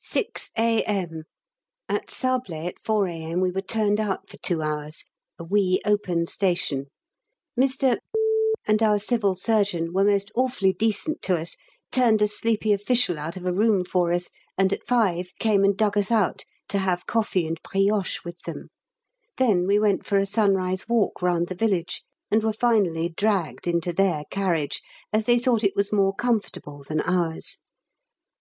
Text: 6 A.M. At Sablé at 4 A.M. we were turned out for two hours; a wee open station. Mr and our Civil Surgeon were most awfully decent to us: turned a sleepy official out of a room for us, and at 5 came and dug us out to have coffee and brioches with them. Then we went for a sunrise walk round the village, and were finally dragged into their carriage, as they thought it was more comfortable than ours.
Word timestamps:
6 0.00 0.50
A.M. 0.58 1.22
At 1.88 2.08
Sablé 2.08 2.66
at 2.66 2.74
4 2.82 3.06
A.M. 3.06 3.40
we 3.40 3.52
were 3.52 3.60
turned 3.62 4.00
out 4.00 4.28
for 4.28 4.36
two 4.38 4.62
hours; 4.62 5.04
a 5.38 5.44
wee 5.44 5.80
open 5.86 6.26
station. 6.26 6.86
Mr 7.56 7.98
and 8.66 8.82
our 8.82 8.98
Civil 8.98 9.36
Surgeon 9.36 9.92
were 9.92 10.02
most 10.02 10.32
awfully 10.34 10.72
decent 10.72 11.22
to 11.22 11.36
us: 11.40 11.54
turned 11.92 12.20
a 12.20 12.26
sleepy 12.26 12.72
official 12.72 13.16
out 13.16 13.36
of 13.36 13.46
a 13.46 13.52
room 13.52 13.84
for 13.84 14.12
us, 14.12 14.28
and 14.58 14.72
at 14.72 14.84
5 14.88 15.30
came 15.38 15.62
and 15.62 15.76
dug 15.76 15.96
us 15.96 16.10
out 16.10 16.44
to 16.68 16.78
have 16.78 17.06
coffee 17.06 17.46
and 17.46 17.60
brioches 17.62 18.24
with 18.24 18.40
them. 18.42 18.70
Then 19.38 19.68
we 19.68 19.78
went 19.78 20.04
for 20.04 20.16
a 20.18 20.26
sunrise 20.26 20.88
walk 20.88 21.22
round 21.22 21.46
the 21.46 21.54
village, 21.54 22.02
and 22.28 22.42
were 22.42 22.52
finally 22.52 23.08
dragged 23.10 23.68
into 23.68 23.92
their 23.92 24.24
carriage, 24.32 24.82
as 25.12 25.26
they 25.26 25.38
thought 25.38 25.62
it 25.62 25.76
was 25.76 25.92
more 25.92 26.12
comfortable 26.12 26.82
than 26.88 27.00
ours. 27.02 27.60